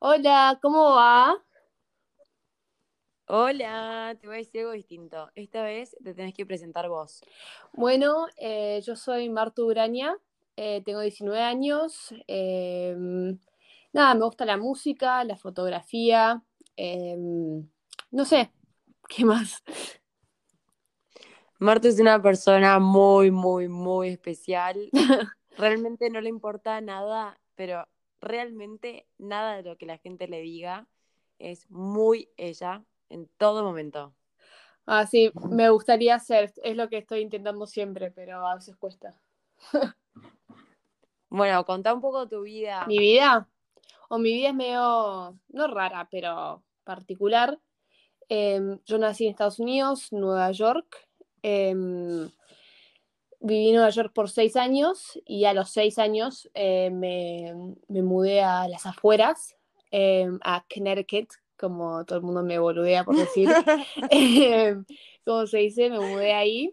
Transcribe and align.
Hola, 0.00 0.58
¿cómo 0.60 0.94
va? 0.96 1.36
Hola, 3.26 4.16
te 4.20 4.26
voy 4.26 4.36
a 4.36 4.38
decir 4.38 4.60
algo 4.62 4.72
distinto. 4.72 5.30
Esta 5.34 5.62
vez 5.62 5.94
te 6.02 6.14
tenés 6.14 6.34
que 6.34 6.46
presentar 6.46 6.88
vos. 6.88 7.20
Bueno, 7.74 8.26
eh, 8.38 8.80
yo 8.84 8.96
soy 8.96 9.28
Martu 9.28 9.66
Uraña, 9.66 10.16
eh, 10.56 10.82
tengo 10.84 11.00
19 11.00 11.42
años. 11.42 12.14
eh, 12.26 12.96
nada, 13.92 14.14
me 14.14 14.24
gusta 14.24 14.44
la 14.46 14.56
música, 14.56 15.24
la 15.24 15.36
fotografía, 15.36 16.42
eh, 16.76 17.16
no 18.10 18.24
sé, 18.24 18.50
¿qué 19.08 19.24
más? 19.24 19.62
Marta 21.58 21.88
es 21.88 21.98
una 22.00 22.22
persona 22.22 22.78
muy, 22.78 23.30
muy, 23.30 23.68
muy 23.68 24.08
especial. 24.10 24.90
Realmente 25.56 26.08
no 26.10 26.20
le 26.20 26.28
importa 26.28 26.80
nada, 26.80 27.38
pero 27.56 27.86
realmente 28.20 29.06
nada 29.18 29.56
de 29.56 29.62
lo 29.62 29.76
que 29.76 29.86
la 29.86 29.98
gente 29.98 30.28
le 30.28 30.40
diga 30.40 30.86
es 31.38 31.70
muy 31.70 32.30
ella 32.36 32.84
en 33.10 33.28
todo 33.36 33.62
momento. 33.62 34.14
Ah, 34.86 35.06
sí, 35.06 35.30
me 35.50 35.68
gustaría 35.70 36.14
hacer, 36.14 36.52
es 36.62 36.76
lo 36.76 36.88
que 36.88 36.98
estoy 36.98 37.20
intentando 37.20 37.66
siempre, 37.66 38.10
pero 38.10 38.46
a 38.46 38.54
veces 38.54 38.76
cuesta. 38.76 39.20
Bueno, 41.30 41.62
contá 41.66 41.92
un 41.92 42.00
poco 42.00 42.26
tu 42.26 42.40
vida. 42.40 42.86
Mi 42.86 42.98
vida, 42.98 43.46
o 44.08 44.16
mi 44.16 44.32
vida 44.32 44.48
es 44.48 44.54
medio, 44.54 45.38
no 45.48 45.66
rara, 45.66 46.08
pero 46.10 46.62
particular. 46.84 47.58
Eh, 48.30 48.78
yo 48.86 48.96
nací 48.96 49.26
en 49.26 49.32
Estados 49.32 49.58
Unidos, 49.58 50.10
Nueva 50.10 50.50
York. 50.52 51.06
Eh, 51.42 51.74
viví 53.40 53.68
en 53.68 53.76
Nueva 53.76 53.90
York 53.90 54.12
por 54.14 54.28
seis 54.30 54.56
años 54.56 55.20
y 55.26 55.44
a 55.44 55.54
los 55.54 55.70
seis 55.70 55.98
años 55.98 56.50
eh, 56.54 56.90
me, 56.90 57.54
me, 57.88 58.02
mudé 58.02 58.42
a 58.42 58.68
las 58.68 58.86
afueras, 58.86 59.56
eh, 59.90 60.28
a 60.42 60.64
Connecticut, 60.72 61.30
como 61.58 62.04
todo 62.04 62.18
el 62.18 62.24
mundo 62.24 62.42
me 62.42 62.58
boludea 62.58 63.04
por 63.04 63.16
decir. 63.16 63.48
eh, 64.10 64.76
como 65.24 65.46
se 65.46 65.58
dice, 65.58 65.90
me 65.90 66.00
mudé 66.00 66.32
ahí 66.32 66.70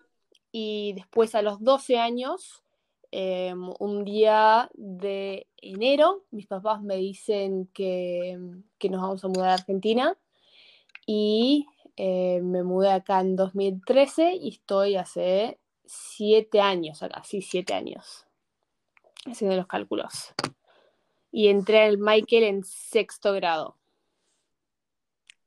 y 0.51 0.93
después 0.93 1.35
a 1.35 1.41
los 1.41 1.61
12 1.61 1.97
años, 1.97 2.63
eh, 3.11 3.53
un 3.79 4.05
día 4.05 4.69
de 4.73 5.47
enero, 5.57 6.23
mis 6.31 6.47
papás 6.47 6.81
me 6.81 6.95
dicen 6.95 7.67
que, 7.73 8.39
que 8.77 8.89
nos 8.89 9.01
vamos 9.01 9.23
a 9.23 9.27
mudar 9.27 9.49
a 9.49 9.53
Argentina 9.55 10.17
y 11.05 11.65
eh, 11.97 12.41
me 12.41 12.63
mudé 12.63 12.91
acá 12.91 13.21
en 13.21 13.35
2013 13.35 14.35
y 14.35 14.49
estoy 14.49 14.95
hace 14.95 15.59
siete 15.87 16.61
años 16.61 17.03
acá, 17.03 17.23
sí, 17.23 17.41
siete 17.41 17.73
años, 17.73 18.25
haciendo 19.25 19.55
los 19.55 19.67
cálculos. 19.67 20.33
Y 21.31 21.49
entré 21.49 21.83
al 21.83 21.97
Michael 21.97 22.43
en 22.43 22.63
sexto 22.63 23.33
grado. 23.33 23.77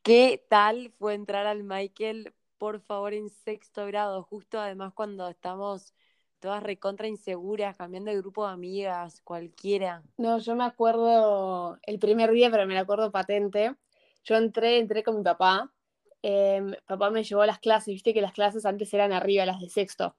¿Qué 0.03 0.44
tal 0.48 0.91
fue 0.98 1.14
entrar 1.14 1.47
al 1.47 1.64
Michael, 1.64 2.34
por 2.59 2.81
favor, 2.81 3.14
en 3.14 3.31
sexto 3.31 3.86
grado? 3.86 4.22
Justo 4.22 4.59
además 4.59 4.92
cuando 4.94 5.28
estamos 5.28 5.94
todas 6.41 6.62
recontra 6.62 7.09
inseguras, 7.09 7.77
cambiando 7.77 8.11
de 8.11 8.19
grupo 8.19 8.47
de 8.47 8.53
amigas, 8.53 9.20
cualquiera. 9.22 10.03
No, 10.16 10.39
yo 10.39 10.55
me 10.55 10.64
acuerdo 10.64 11.78
el 11.83 11.98
primer 11.98 12.31
día, 12.31 12.50
pero 12.50 12.66
me 12.66 12.75
lo 12.75 12.81
acuerdo 12.81 13.11
patente. 13.11 13.75
Yo 14.25 14.36
entré, 14.36 14.78
entré 14.78 15.03
con 15.03 15.16
mi 15.16 15.22
papá. 15.22 15.72
Eh, 16.22 16.62
papá 16.86 17.11
me 17.11 17.22
llevó 17.22 17.42
a 17.42 17.47
las 17.47 17.59
clases, 17.59 17.94
viste 17.94 18.12
que 18.14 18.20
las 18.20 18.33
clases 18.33 18.66
antes 18.66 18.92
eran 18.94 19.12
arriba, 19.12 19.47
las 19.47 19.61
de 19.61 19.69
sexto. 19.69 20.16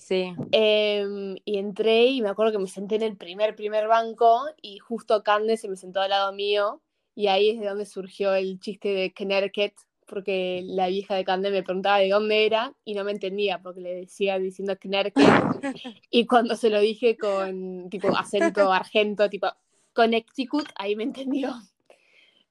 Sí. 0.00 0.34
Eh, 0.50 1.36
y 1.44 1.58
entré 1.58 2.06
y 2.06 2.22
me 2.22 2.30
acuerdo 2.30 2.52
que 2.52 2.58
me 2.58 2.68
senté 2.68 2.94
en 2.94 3.02
el 3.02 3.18
primer, 3.18 3.54
primer 3.54 3.86
banco 3.86 4.46
y 4.62 4.78
justo 4.78 5.22
Cande 5.22 5.58
se 5.58 5.68
me 5.68 5.76
sentó 5.76 6.00
al 6.00 6.08
lado 6.08 6.32
mío 6.32 6.80
y 7.14 7.26
ahí 7.26 7.50
es 7.50 7.60
de 7.60 7.66
donde 7.66 7.84
surgió 7.84 8.32
el 8.32 8.58
chiste 8.60 8.88
de 8.88 9.12
Connecticut, 9.12 9.74
porque 10.06 10.62
la 10.64 10.88
vieja 10.88 11.14
de 11.14 11.24
Cande 11.24 11.50
me 11.50 11.62
preguntaba 11.62 11.98
de 11.98 12.08
dónde 12.08 12.46
era 12.46 12.72
y 12.82 12.94
no 12.94 13.04
me 13.04 13.12
entendía 13.12 13.60
porque 13.60 13.82
le 13.82 13.94
decía 13.94 14.38
diciendo 14.38 14.74
Connecticut 14.80 15.22
y 16.10 16.24
cuando 16.24 16.56
se 16.56 16.70
lo 16.70 16.80
dije 16.80 17.18
con 17.18 17.90
tipo 17.90 18.08
acento 18.16 18.72
argento, 18.72 19.28
tipo 19.28 19.48
Connecticut, 19.92 20.66
ahí 20.76 20.96
me 20.96 21.02
entendió. 21.04 21.52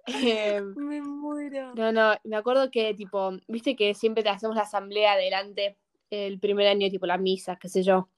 Eh, 0.06 0.62
me 0.62 1.02
muero. 1.02 1.74
No, 1.74 1.92
no, 1.92 2.14
me 2.24 2.36
acuerdo 2.36 2.70
que 2.70 2.94
tipo, 2.94 3.32
viste 3.48 3.76
que 3.76 3.96
siempre 3.96 4.22
te 4.22 4.30
hacemos 4.30 4.56
la 4.56 4.64
asamblea 4.64 5.14
adelante 5.14 5.78
el 6.10 6.40
primer 6.40 6.68
año, 6.68 6.90
tipo 6.90 7.06
la 7.06 7.18
misa, 7.18 7.58
qué 7.58 7.70
sé 7.70 7.84
yo. 7.84 8.10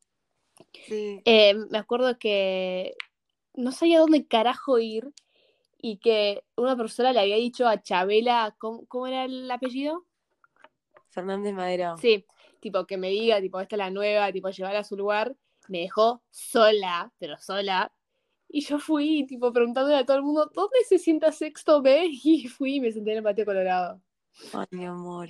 Sí. 0.87 1.21
Eh, 1.25 1.55
me 1.69 1.77
acuerdo 1.77 2.17
que 2.17 2.95
no 3.53 3.71
sabía 3.71 3.99
dónde 3.99 4.27
carajo 4.27 4.79
ir 4.79 5.11
y 5.81 5.97
que 5.97 6.43
una 6.55 6.77
persona 6.77 7.11
le 7.11 7.19
había 7.19 7.37
dicho 7.37 7.67
a 7.67 7.81
Chabela, 7.81 8.55
¿cómo, 8.59 8.85
cómo 8.85 9.07
era 9.07 9.25
el 9.25 9.49
apellido? 9.49 10.05
Fernández 11.09 11.53
Madero. 11.53 11.97
Sí, 11.97 12.25
tipo 12.59 12.85
que 12.85 12.97
me 12.97 13.09
diga, 13.09 13.41
tipo, 13.41 13.59
esta 13.59 13.75
es 13.75 13.79
la 13.79 13.89
nueva, 13.89 14.31
tipo, 14.31 14.49
llevarla 14.49 14.79
a 14.79 14.83
su 14.83 14.95
lugar. 14.95 15.35
Me 15.67 15.79
dejó 15.79 16.21
sola, 16.29 17.11
pero 17.17 17.37
sola. 17.37 17.91
Y 18.47 18.61
yo 18.61 18.79
fui, 18.79 19.25
tipo, 19.25 19.51
preguntándole 19.51 19.95
a 19.95 20.05
todo 20.05 20.17
el 20.17 20.23
mundo, 20.23 20.49
¿dónde 20.53 20.77
se 20.87 20.99
sienta 20.99 21.31
sexto 21.31 21.81
B? 21.81 22.09
Y 22.23 22.47
fui 22.47 22.75
y 22.75 22.81
me 22.81 22.91
senté 22.91 23.11
en 23.11 23.17
el 23.17 23.23
patio 23.23 23.45
colorado. 23.45 24.01
Ay, 24.53 24.65
mi 24.71 24.85
amor. 24.85 25.29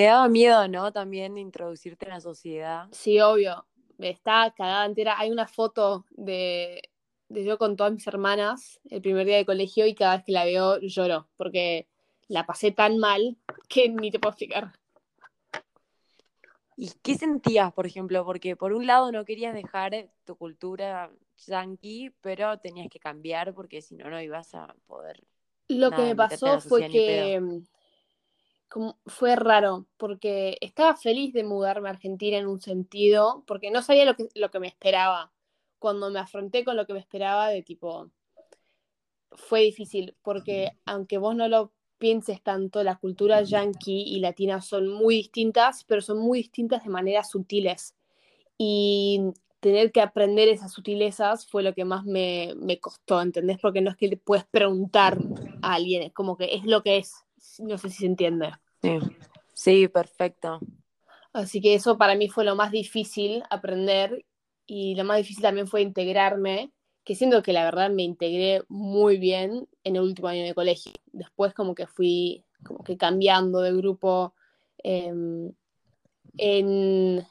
Te 0.00 0.06
daba 0.06 0.30
miedo, 0.30 0.66
¿no? 0.66 0.92
También 0.92 1.36
introducirte 1.36 2.06
en 2.06 2.12
la 2.12 2.22
sociedad. 2.22 2.88
Sí, 2.90 3.20
obvio. 3.20 3.66
Está 3.98 4.50
cagada 4.56 4.86
entera. 4.86 5.18
Hay 5.18 5.30
una 5.30 5.46
foto 5.46 6.06
de, 6.12 6.80
de 7.28 7.44
yo 7.44 7.58
con 7.58 7.76
todas 7.76 7.92
mis 7.92 8.06
hermanas 8.06 8.80
el 8.88 9.02
primer 9.02 9.26
día 9.26 9.36
de 9.36 9.44
colegio 9.44 9.84
y 9.84 9.94
cada 9.94 10.16
vez 10.16 10.24
que 10.24 10.32
la 10.32 10.46
veo 10.46 10.80
lloro 10.80 11.28
porque 11.36 11.86
la 12.28 12.46
pasé 12.46 12.70
tan 12.70 12.96
mal 12.96 13.36
que 13.68 13.90
ni 13.90 14.10
te 14.10 14.18
puedo 14.18 14.30
explicar. 14.30 14.72
¿Y 16.78 16.92
qué 17.02 17.16
sentías, 17.16 17.70
por 17.74 17.84
ejemplo? 17.84 18.24
Porque 18.24 18.56
por 18.56 18.72
un 18.72 18.86
lado 18.86 19.12
no 19.12 19.26
querías 19.26 19.52
dejar 19.52 20.08
tu 20.24 20.34
cultura 20.34 21.10
yankee, 21.46 22.10
pero 22.22 22.58
tenías 22.58 22.88
que 22.88 23.00
cambiar 23.00 23.52
porque 23.52 23.82
si 23.82 23.96
no, 23.96 24.08
no 24.08 24.18
ibas 24.18 24.54
a 24.54 24.74
poder. 24.86 25.22
Lo 25.68 25.90
nada, 25.90 26.02
que 26.02 26.08
me 26.08 26.16
pasó 26.16 26.58
fue 26.58 26.88
que 26.88 27.38
mm, 27.38 27.64
como, 28.70 28.98
fue 29.06 29.36
raro 29.36 29.86
porque 29.98 30.56
estaba 30.60 30.96
feliz 30.96 31.34
de 31.34 31.44
mudarme 31.44 31.88
a 31.88 31.92
Argentina 31.92 32.38
en 32.38 32.46
un 32.46 32.60
sentido 32.60 33.44
porque 33.46 33.70
no 33.70 33.82
sabía 33.82 34.04
lo 34.04 34.14
que, 34.16 34.28
lo 34.34 34.50
que 34.50 34.60
me 34.60 34.68
esperaba. 34.68 35.32
Cuando 35.78 36.10
me 36.10 36.20
afronté 36.20 36.64
con 36.64 36.76
lo 36.76 36.86
que 36.86 36.92
me 36.94 37.00
esperaba 37.00 37.48
de 37.48 37.62
tipo, 37.62 38.10
fue 39.32 39.60
difícil 39.62 40.16
porque 40.22 40.72
aunque 40.86 41.18
vos 41.18 41.34
no 41.34 41.48
lo 41.48 41.72
pienses 41.98 42.42
tanto, 42.42 42.82
la 42.82 42.96
cultura 42.96 43.42
yankee 43.42 44.04
y 44.06 44.20
latina 44.20 44.62
son 44.62 44.88
muy 44.88 45.16
distintas, 45.16 45.84
pero 45.84 46.00
son 46.00 46.18
muy 46.18 46.38
distintas 46.38 46.84
de 46.84 46.90
maneras 46.90 47.30
sutiles. 47.30 47.94
Y 48.56 49.20
tener 49.60 49.92
que 49.92 50.00
aprender 50.00 50.48
esas 50.48 50.72
sutilezas 50.72 51.46
fue 51.46 51.62
lo 51.62 51.74
que 51.74 51.84
más 51.84 52.04
me, 52.04 52.54
me 52.56 52.80
costó, 52.80 53.20
¿entendés? 53.20 53.58
Porque 53.60 53.82
no 53.82 53.90
es 53.90 53.96
que 53.96 54.08
le 54.08 54.16
puedes 54.16 54.44
preguntar 54.46 55.18
a 55.62 55.74
alguien, 55.74 56.02
es 56.02 56.12
como 56.12 56.36
que 56.36 56.54
es 56.54 56.64
lo 56.64 56.82
que 56.82 56.96
es. 56.96 57.24
No 57.58 57.78
sé 57.78 57.90
si 57.90 57.98
se 57.98 58.06
entiende. 58.06 58.52
Sí, 58.82 58.98
sí, 59.52 59.88
perfecto. 59.88 60.60
Así 61.32 61.60
que 61.60 61.74
eso 61.74 61.96
para 61.96 62.14
mí 62.14 62.28
fue 62.28 62.44
lo 62.44 62.56
más 62.56 62.70
difícil 62.70 63.42
aprender 63.50 64.24
y 64.66 64.94
lo 64.94 65.04
más 65.04 65.18
difícil 65.18 65.42
también 65.42 65.66
fue 65.66 65.82
integrarme, 65.82 66.72
que 67.04 67.14
siento 67.14 67.42
que 67.42 67.52
la 67.52 67.64
verdad 67.64 67.90
me 67.90 68.02
integré 68.02 68.62
muy 68.68 69.18
bien 69.18 69.68
en 69.84 69.96
el 69.96 70.02
último 70.02 70.28
año 70.28 70.44
de 70.44 70.54
colegio. 70.54 70.92
Después 71.12 71.54
como 71.54 71.74
que 71.74 71.86
fui 71.86 72.44
como 72.64 72.84
que 72.84 72.96
cambiando 72.96 73.60
de 73.60 73.72
grupo. 73.72 74.34
Eh, 74.82 75.12
en, 76.36 77.26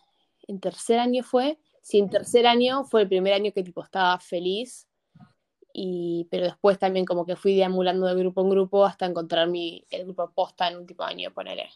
en 0.47 0.59
tercer 0.59 0.99
año 0.99 1.23
fue, 1.23 1.59
sí, 1.81 1.99
en 1.99 2.09
tercer 2.09 2.47
año 2.47 2.83
fue 2.83 3.03
el 3.03 3.07
primer 3.07 3.33
año 3.33 3.51
que 3.53 3.63
tipo 3.63 3.83
estaba 3.83 4.19
feliz, 4.19 4.88
y, 5.81 6.27
pero 6.29 6.43
después 6.43 6.77
también 6.77 7.05
como 7.05 7.25
que 7.25 7.37
fui 7.37 7.55
deambulando 7.55 8.05
de 8.05 8.15
grupo 8.15 8.41
en 8.41 8.49
grupo 8.49 8.85
hasta 8.85 9.05
encontrar 9.05 9.47
mi, 9.47 9.85
el 9.89 10.03
grupo 10.03 10.29
posta 10.31 10.67
en 10.67 10.75
último 10.75 11.03
año, 11.03 11.31
ponele. 11.33 11.69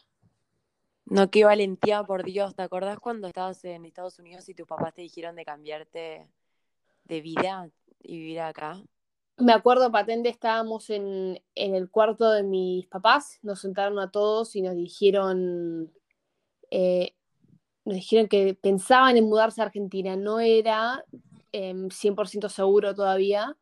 No, 1.06 1.30
qué 1.30 1.46
valentía, 1.46 2.04
por 2.04 2.22
Dios. 2.22 2.54
¿Te 2.54 2.60
acordás 2.60 2.98
cuando 2.98 3.28
estabas 3.28 3.64
en 3.64 3.86
Estados 3.86 4.18
Unidos 4.18 4.46
y 4.50 4.54
tus 4.54 4.66
papás 4.66 4.92
te 4.92 5.00
dijeron 5.00 5.36
de 5.36 5.46
cambiarte 5.46 6.28
de 7.04 7.20
vida 7.22 7.70
y 8.02 8.18
vivir 8.18 8.40
acá? 8.40 8.78
Me 9.38 9.54
acuerdo 9.54 9.90
patente, 9.90 10.28
estábamos 10.28 10.90
en, 10.90 11.42
en 11.54 11.74
el 11.74 11.88
cuarto 11.90 12.30
de 12.30 12.42
mis 12.42 12.86
papás, 12.88 13.38
nos 13.40 13.62
sentaron 13.62 13.98
a 13.98 14.10
todos 14.10 14.54
y 14.54 14.60
nos 14.60 14.74
dijeron, 14.74 15.90
eh, 16.70 17.14
nos 17.86 17.94
dijeron 17.94 18.28
que 18.28 18.52
pensaban 18.52 19.16
en 19.16 19.24
mudarse 19.24 19.62
a 19.62 19.64
Argentina, 19.64 20.14
no 20.14 20.40
era 20.40 21.06
eh, 21.52 21.72
100% 21.72 22.50
seguro 22.50 22.94
todavía, 22.94 23.56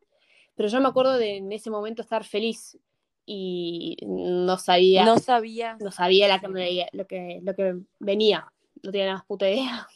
pero 0.55 0.69
yo 0.69 0.81
me 0.81 0.89
acuerdo 0.89 1.17
de 1.17 1.37
en 1.39 1.53
ese 1.53 1.71
momento 1.71 2.03
estar 2.03 2.25
feliz 2.25 2.79
y 3.25 3.97
no 4.07 4.59
sabía, 4.59 5.05
No 5.05 5.19
sabía. 5.19 5.77
no 5.81 5.91
sabía 5.91 6.29
la 6.29 6.41
que 6.41 6.49
me 6.49 6.87
lo, 6.93 7.07
que, 7.07 7.41
lo 7.43 7.55
que 7.55 7.77
venía, 8.01 8.53
no 8.83 8.91
tenía 8.91 9.07
la 9.07 9.15
más 9.15 9.25
puta 9.25 9.49
idea. 9.49 9.87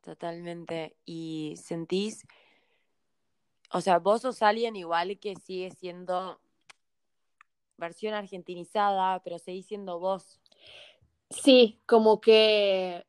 Totalmente. 0.00 0.96
Y 1.04 1.54
sentís, 1.62 2.24
O 3.70 3.82
sea, 3.82 3.98
vos 3.98 4.22
sos 4.22 4.40
alguien 4.42 4.76
igual 4.76 5.18
que 5.18 5.36
sigue 5.36 5.70
siendo 5.70 6.40
versión 7.76 8.14
argentinizada, 8.14 9.22
pero 9.22 9.38
seguís 9.38 9.66
siendo 9.66 9.98
vos. 9.98 10.40
Sí, 11.30 11.78
como 11.84 12.20
que 12.20 13.04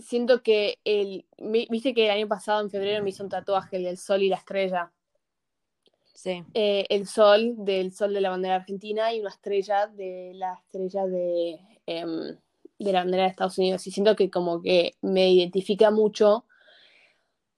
siento 0.00 0.42
que 0.42 0.78
el. 0.84 1.26
Viste 1.70 1.94
que 1.94 2.06
el 2.06 2.10
año 2.10 2.28
pasado, 2.28 2.60
en 2.62 2.70
febrero, 2.70 3.02
me 3.02 3.10
hizo 3.10 3.22
un 3.24 3.30
tatuaje, 3.30 3.76
el 3.76 3.84
del 3.84 3.98
sol 3.98 4.22
y 4.22 4.28
la 4.28 4.36
estrella. 4.36 4.92
Sí. 6.14 6.42
Eh, 6.54 6.86
el 6.88 7.06
sol 7.06 7.54
del 7.58 7.92
sol 7.92 8.14
de 8.14 8.20
la 8.20 8.30
bandera 8.30 8.56
argentina 8.56 9.12
y 9.12 9.20
una 9.20 9.30
estrella 9.30 9.86
de 9.86 10.32
la 10.34 10.54
estrella 10.54 11.06
de, 11.06 11.58
em, 11.86 12.36
de 12.78 12.92
la 12.92 13.00
bandera 13.00 13.24
de 13.24 13.28
Estados 13.30 13.58
Unidos. 13.58 13.86
Y 13.86 13.90
siento 13.90 14.16
que 14.16 14.30
como 14.30 14.62
que 14.62 14.96
me 15.02 15.30
identifica 15.30 15.90
mucho 15.90 16.46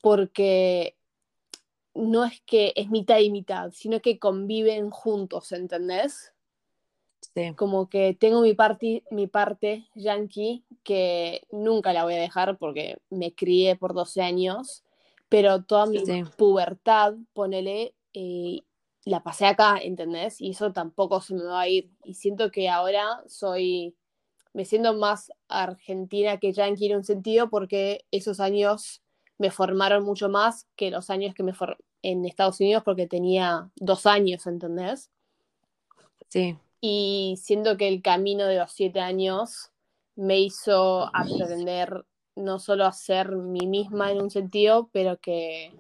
porque 0.01 0.97
no 1.95 2.25
es 2.25 2.41
que 2.43 2.73
es 2.77 2.91
mitad 2.91 3.19
y 3.19 3.31
mitad, 3.31 3.71
sino 3.73 4.01
que 4.01 4.19
conviven 4.19 4.91
juntos, 4.91 5.53
¿entendés? 5.53 6.33
Sí. 7.35 7.55
Como 7.57 7.89
que 7.89 8.17
tengo 8.19 8.41
mi, 8.41 8.55
parte 8.55 9.05
mi 9.11 9.27
parte 9.27 9.87
yankee 9.95 10.65
que 10.83 11.43
nunca 11.51 11.93
la 11.93 12.05
voy 12.05 12.15
a 12.15 12.19
dejar 12.19 12.59
porque 12.59 12.99
me 13.11 13.35
crié 13.35 13.77
por 13.77 13.95
12 13.95 14.23
años, 14.23 14.85
pero 15.29 15.63
toda 15.63 15.87
mi 15.87 16.03
pubertad, 16.37 17.15
ponele, 17.33 17.95
eh, 18.15 18.61
la 19.05 19.23
pasé 19.23 19.47
acá, 19.47 19.79
¿entendés? 19.79 20.41
Y 20.41 20.51
eso 20.51 20.73
tampoco 20.73 21.21
se 21.21 21.35
me 21.35 21.45
va 21.45 21.61
a 21.61 21.69
ir. 21.69 21.91
Y 22.05 22.15
siento 22.15 22.51
que 22.51 22.69
ahora 22.69 23.23
soy, 23.27 23.95
me 24.53 24.65
siento 24.65 24.95
más 24.95 25.31
argentina 25.49 26.39
que 26.39 26.53
yankee 26.53 26.87
en 26.87 26.97
un 26.97 27.05
sentido 27.05 27.51
porque 27.51 28.05
esos 28.11 28.41
años 28.41 29.03
me 29.39 29.51
formaron 29.51 30.05
mucho 30.05 30.29
más 30.29 30.67
que 30.77 30.91
los 30.91 31.11
años 31.11 31.35
que 31.35 31.43
me 31.43 31.55
formé 31.55 31.77
en 32.03 32.25
Estados 32.25 32.61
Unidos 32.61 32.83
porque 32.85 33.07
tenía 33.07 33.71
dos 33.77 34.07
años, 34.07 34.47
¿entendés? 34.47 35.11
Sí. 36.29 36.57
Y 36.81 37.37
siento 37.43 37.77
que 37.77 37.89
el 37.89 38.03
camino 38.03 38.47
de 38.47 38.59
los 38.59 38.73
siete 38.73 39.01
años 39.01 39.71
me 40.15 40.39
hizo 40.41 41.11
aprender 41.15 42.05
no 42.37 42.59
solo 42.59 42.87
a 42.87 42.93
ser 42.93 43.33
mí 43.33 43.67
misma 43.67 44.13
en 44.13 44.21
un 44.21 44.31
sentido, 44.31 44.89
pero 44.93 45.19
que, 45.19 45.73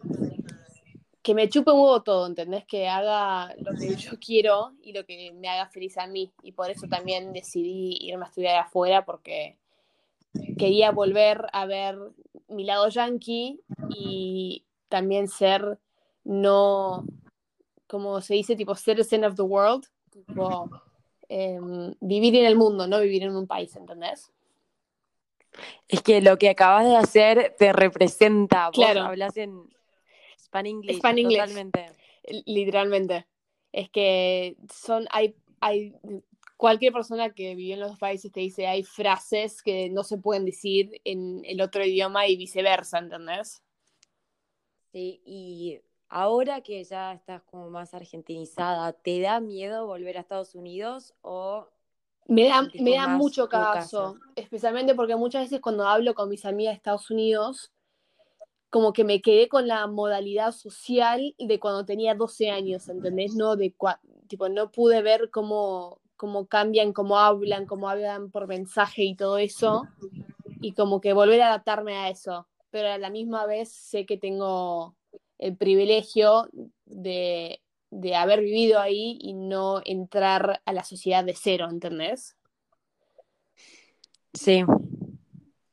que 1.22 1.34
me 1.34 1.48
chupe 1.48 1.70
un 1.70 1.80
huevo 1.80 2.02
todo, 2.02 2.26
¿entendés? 2.26 2.64
Que 2.66 2.88
haga 2.88 3.54
lo 3.58 3.72
que 3.78 3.94
yo 3.94 4.18
quiero 4.18 4.72
y 4.82 4.92
lo 4.92 5.04
que 5.04 5.32
me 5.32 5.48
haga 5.48 5.68
feliz 5.68 5.96
a 5.98 6.06
mí. 6.06 6.32
Y 6.42 6.52
por 6.52 6.70
eso 6.70 6.88
también 6.88 7.32
decidí 7.32 7.96
irme 8.00 8.24
a 8.24 8.28
estudiar 8.28 8.56
afuera 8.56 9.04
porque 9.04 9.56
quería 10.58 10.90
volver 10.90 11.46
a 11.52 11.66
ver 11.66 11.98
mi 12.48 12.64
lado 12.64 12.88
yankee 12.88 13.60
y 13.90 14.64
también 14.88 15.28
ser 15.28 15.78
no, 16.24 17.04
como 17.86 18.20
se 18.20 18.34
dice, 18.34 18.56
tipo 18.56 18.74
citizen 18.74 19.24
of 19.24 19.34
the 19.36 19.42
world, 19.42 19.86
tipo 20.10 20.68
em, 21.28 21.94
vivir 22.00 22.34
en 22.36 22.44
el 22.44 22.56
mundo, 22.56 22.86
no 22.86 23.00
vivir 23.00 23.22
en 23.22 23.36
un 23.36 23.46
país, 23.46 23.74
¿entendés? 23.76 24.32
Es 25.88 26.02
que 26.02 26.20
lo 26.20 26.38
que 26.38 26.50
acabas 26.50 26.84
de 26.86 26.96
hacer 26.96 27.56
te 27.58 27.72
representa. 27.72 28.70
Claro. 28.72 29.00
Vos 29.00 29.08
hablas 29.08 29.36
en 29.36 29.68
Spanish 30.38 30.72
English. 30.72 30.96
Totalmente. 30.96 31.86
Literalmente. 32.46 33.26
Es 33.72 33.90
que 33.90 34.56
son, 34.72 35.06
hay, 35.10 35.34
hay, 35.60 35.94
cualquier 36.56 36.92
persona 36.92 37.30
que 37.30 37.54
vive 37.54 37.74
en 37.74 37.80
los 37.80 37.90
dos 37.90 37.98
países 37.98 38.32
te 38.32 38.40
dice, 38.40 38.66
hay 38.66 38.82
frases 38.82 39.62
que 39.62 39.88
no 39.90 40.04
se 40.04 40.18
pueden 40.18 40.44
decir 40.44 41.00
en 41.04 41.42
el 41.44 41.60
otro 41.60 41.84
idioma 41.84 42.26
y 42.26 42.36
viceversa, 42.36 42.98
¿entendés? 42.98 43.62
Sí, 44.92 45.22
y 45.24 45.80
ahora 46.08 46.60
que 46.62 46.82
ya 46.84 47.12
estás 47.12 47.42
como 47.42 47.70
más 47.70 47.94
argentinizada, 47.94 48.92
¿te 48.92 49.20
da 49.20 49.40
miedo 49.40 49.86
volver 49.86 50.16
a 50.16 50.20
Estados 50.20 50.54
Unidos 50.54 51.14
o 51.22 51.68
me 52.26 52.46
da, 52.46 52.68
me 52.78 52.94
da 52.94 53.08
mucho 53.08 53.48
caso, 53.48 54.18
especialmente 54.36 54.94
porque 54.94 55.16
muchas 55.16 55.44
veces 55.44 55.60
cuando 55.60 55.86
hablo 55.86 56.14
con 56.14 56.28
mis 56.28 56.44
amigas 56.44 56.72
de 56.72 56.76
Estados 56.76 57.10
Unidos, 57.10 57.72
como 58.68 58.92
que 58.92 59.02
me 59.02 59.22
quedé 59.22 59.48
con 59.48 59.66
la 59.66 59.86
modalidad 59.86 60.52
social 60.52 61.34
de 61.38 61.58
cuando 61.58 61.86
tenía 61.86 62.14
12 62.14 62.50
años, 62.50 62.86
¿entendés? 62.90 63.34
No, 63.34 63.56
de 63.56 63.74
tipo, 64.26 64.48
no 64.50 64.70
pude 64.70 65.00
ver 65.00 65.30
cómo, 65.30 66.00
cómo 66.16 66.46
cambian, 66.46 66.92
cómo 66.92 67.18
hablan, 67.18 67.64
cómo 67.64 67.88
hablan 67.88 68.30
por 68.30 68.46
mensaje 68.46 69.04
y 69.04 69.14
todo 69.14 69.38
eso, 69.38 69.84
y 70.60 70.72
como 70.72 71.00
que 71.00 71.14
volver 71.14 71.40
a 71.40 71.48
adaptarme 71.48 71.96
a 71.96 72.10
eso, 72.10 72.46
pero 72.68 72.90
a 72.90 72.98
la 72.98 73.08
misma 73.08 73.46
vez 73.46 73.72
sé 73.72 74.04
que 74.04 74.18
tengo 74.18 74.97
el 75.38 75.56
privilegio 75.56 76.48
de 76.84 77.60
de 77.90 78.14
haber 78.16 78.40
vivido 78.40 78.80
ahí 78.80 79.18
y 79.20 79.34
no 79.34 79.80
entrar 79.84 80.60
a 80.64 80.72
la 80.72 80.84
sociedad 80.84 81.24
de 81.24 81.34
cero, 81.34 81.68
¿entendés? 81.70 82.36
Sí. 84.34 84.64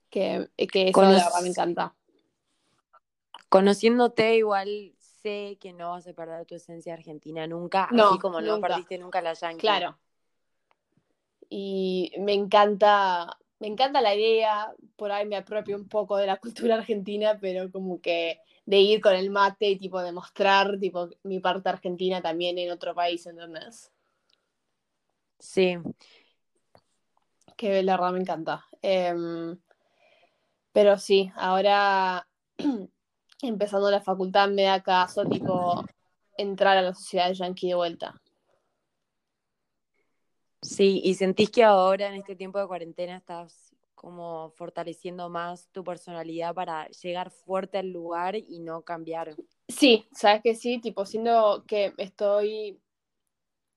Que, 0.10 0.50
que 0.56 0.90
eso 0.90 1.02
la 1.02 1.10
verdad 1.10 1.42
me 1.42 1.50
encanta. 1.50 1.96
Conociéndote 3.50 4.38
igual 4.38 4.94
sé 4.98 5.58
que 5.60 5.74
no 5.74 5.92
vas 5.92 6.08
a 6.08 6.14
perder 6.14 6.46
tu 6.46 6.56
esencia 6.56 6.94
argentina 6.94 7.48
nunca, 7.48 7.90
no, 7.92 8.10
así 8.10 8.20
como 8.20 8.40
no 8.42 8.62
perdiste 8.62 8.98
nunca 8.98 9.22
la 9.22 9.34
yankee. 9.34 9.60
Claro. 9.60 9.98
Y 11.50 12.14
me 12.20 12.34
encanta, 12.34 13.38
me 13.60 13.68
encanta 13.68 14.02
la 14.02 14.16
idea, 14.16 14.74
por 14.96 15.12
ahí 15.12 15.26
me 15.26 15.36
apropio 15.36 15.76
un 15.76 15.88
poco 15.88 16.18
de 16.18 16.28
la 16.28 16.38
cultura 16.38 16.76
argentina, 16.76 17.38
pero 17.40 17.72
como 17.72 18.00
que 18.02 18.40
de 18.66 18.80
ir 18.80 19.02
con 19.02 19.16
el 19.16 19.30
mate 19.30 19.70
y 19.70 19.78
tipo 19.78 20.02
demostrar 20.02 20.80
tipo 20.80 21.10
mi 21.24 21.40
parte 21.40 21.70
argentina 21.70 22.22
también 22.22 22.58
en 22.58 22.72
otro 22.72 22.96
país, 22.96 23.26
¿entendés? 23.26 23.92
Sí. 25.40 25.78
Que 27.56 27.84
la 27.84 27.94
verdad 27.94 28.12
me 28.12 28.20
encanta. 28.20 28.66
Em, 28.82 29.58
pero 30.72 30.98
sí, 30.98 31.32
ahora 31.36 32.28
empezando 33.42 33.90
la 33.92 34.02
facultad 34.02 34.50
me 34.50 34.64
da 34.64 34.82
caso 34.82 35.26
tipo 35.26 35.86
entrar 36.38 36.78
a 36.78 36.82
la 36.82 36.94
sociedad 36.94 37.32
yankee 37.32 37.70
de 37.70 37.76
vuelta. 37.76 38.22
Sí, 40.62 41.00
y 41.04 41.14
sentís 41.14 41.52
que 41.52 41.64
ahora 41.64 42.08
en 42.08 42.16
este 42.16 42.36
tiempo 42.36 42.60
de 42.60 42.68
cuarentena 42.68 43.16
estás 43.18 43.65
como 44.06 44.52
fortaleciendo 44.52 45.30
más 45.30 45.68
tu 45.72 45.84
personalidad 45.84 46.54
para 46.54 46.88
llegar 46.90 47.32
fuerte 47.32 47.80
al 47.80 47.90
lugar 47.90 48.36
y 48.36 48.60
no 48.60 48.84
cambiar. 48.84 49.36
Sí, 49.68 50.06
sabes 50.12 50.44
que 50.44 50.54
sí, 50.54 50.78
tipo 50.78 51.08
siendo 51.08 51.64
que 51.68 51.92
estoy 51.98 52.80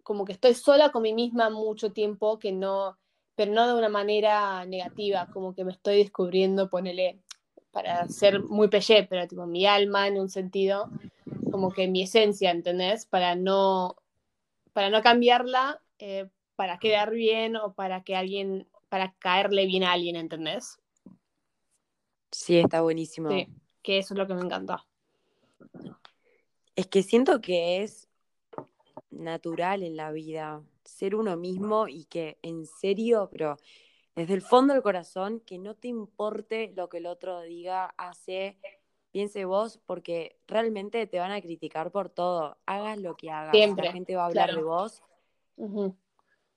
como 0.02 0.26
que 0.26 0.32
estoy 0.32 0.52
sola 0.52 0.92
con 0.92 1.00
mí 1.00 1.14
misma 1.14 1.48
mucho 1.48 1.92
tiempo, 1.92 2.38
que 2.38 2.52
no, 2.52 2.98
pero 3.36 3.52
no 3.52 3.66
de 3.68 3.72
una 3.72 3.88
manera 3.88 4.66
negativa, 4.66 5.30
como 5.32 5.54
que 5.54 5.64
me 5.64 5.72
estoy 5.72 5.96
descubriendo, 5.96 6.68
ponele, 6.68 7.22
para 7.70 8.06
ser 8.08 8.42
muy 8.42 8.68
pelle, 8.68 9.06
pero 9.08 9.26
tipo 9.26 9.46
mi 9.46 9.64
alma 9.64 10.08
en 10.08 10.20
un 10.20 10.28
sentido, 10.28 10.90
como 11.50 11.70
que 11.70 11.88
mi 11.88 12.02
esencia, 12.02 12.50
¿entendés? 12.50 13.06
Para 13.06 13.34
no, 13.34 13.96
para 14.74 14.90
no 14.90 15.00
cambiarla, 15.00 15.80
eh, 15.98 16.28
para 16.54 16.78
quedar 16.78 17.12
bien 17.12 17.56
o 17.56 17.72
para 17.72 18.02
que 18.02 18.14
alguien 18.14 18.66
para 18.88 19.12
caerle 19.18 19.66
bien 19.66 19.84
a 19.84 19.92
alguien, 19.92 20.16
¿entendés? 20.16 20.78
Sí, 22.30 22.58
está 22.58 22.82
buenísimo. 22.82 23.30
Sí, 23.30 23.48
que 23.82 23.98
eso 23.98 24.14
es 24.14 24.18
lo 24.18 24.26
que 24.26 24.34
me 24.34 24.42
encanta. 24.42 24.84
Es 26.76 26.86
que 26.86 27.02
siento 27.02 27.40
que 27.40 27.82
es 27.82 28.08
natural 29.10 29.82
en 29.82 29.96
la 29.96 30.12
vida 30.12 30.62
ser 30.84 31.14
uno 31.14 31.36
mismo 31.36 31.88
y 31.88 32.04
que 32.04 32.38
en 32.42 32.66
serio, 32.66 33.28
pero 33.30 33.56
desde 34.14 34.34
el 34.34 34.42
fondo 34.42 34.74
del 34.74 34.82
corazón, 34.82 35.40
que 35.40 35.58
no 35.58 35.74
te 35.74 35.88
importe 35.88 36.72
lo 36.74 36.88
que 36.88 36.98
el 36.98 37.06
otro 37.06 37.40
diga, 37.42 37.94
hace, 37.96 38.58
piense 39.10 39.44
vos, 39.44 39.78
porque 39.86 40.38
realmente 40.46 41.06
te 41.06 41.18
van 41.18 41.30
a 41.30 41.40
criticar 41.40 41.90
por 41.90 42.08
todo. 42.08 42.58
Hagas 42.66 42.98
lo 42.98 43.16
que 43.16 43.30
hagas. 43.30 43.52
Siempre, 43.52 43.86
la 43.86 43.92
gente 43.92 44.16
va 44.16 44.24
a 44.24 44.26
hablar 44.26 44.54
de 44.54 44.62
vos. 44.62 45.02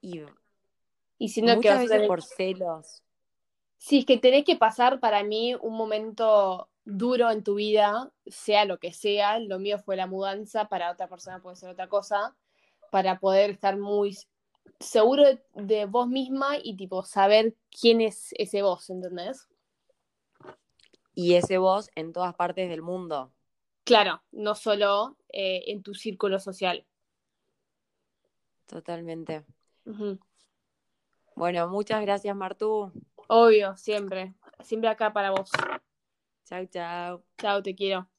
Y 0.02 0.22
y 1.22 1.30
siendo 1.30 1.56
Muchas 1.56 1.78
que 1.78 1.88
veces 1.88 2.08
por 2.08 2.24
celos. 2.24 3.04
Sí, 3.78 4.00
es 4.00 4.06
que 4.08 4.18
tenés 4.18 4.44
que 4.44 4.56
pasar 4.56 5.00
para 5.00 5.24
mí 5.24 5.54
un 5.54 5.78
momento 5.78 6.68
duro 6.84 7.30
en 7.30 7.44
tu 7.44 7.54
vida, 7.54 8.12
sea 8.26 8.66
lo 8.66 8.80
que 8.80 8.92
sea, 8.92 9.38
lo 9.38 9.60
mío 9.60 9.78
fue 9.78 9.96
la 9.96 10.08
mudanza, 10.08 10.68
para 10.68 10.92
otra 10.92 11.08
persona 11.08 11.40
puede 11.40 11.58
ser 11.58 11.70
otra 11.70 11.88
cosa, 11.88 12.36
para 12.90 13.20
poder 13.20 13.52
estar 13.52 13.78
muy 13.78 14.18
seguro 14.80 15.26
de, 15.54 15.86
vos 15.86 16.08
misma 16.08 16.58
y 16.58 16.76
tipo 16.76 17.04
saber 17.04 17.56
quién 17.70 18.02
es 18.02 18.34
ese 18.40 18.64
vos, 18.64 18.90
¿entendés? 18.90 19.48
Y 21.14 21.36
ese 21.36 21.60
vos 21.60 21.92
en 21.94 22.14
todas 22.14 22.34
partes 22.34 22.68
del 22.68 22.82
mundo. 22.82 23.32
Claro, 23.84 24.24
no 24.32 24.56
solo 24.56 25.18
eh, 25.30 25.66
en 25.68 25.84
tu 25.84 25.94
círculo 25.94 26.40
social. 26.40 26.84
Totalmente. 28.66 29.46
Bueno, 31.36 31.68
muchas 31.70 32.02
gracias, 32.02 32.36
Martú. 32.36 32.92
Obvio, 33.28 33.76
siempre. 33.78 34.34
Siempre 34.62 34.90
acá 34.90 35.14
para 35.14 35.32
vos. 35.32 35.50
Chao, 36.46 36.66
chao. 36.66 37.24
Chao, 37.38 37.64
te 37.64 37.74
quiero. 37.74 38.11